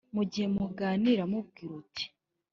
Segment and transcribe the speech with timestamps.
[0.15, 2.05] mugihe muganira, mubwire uti: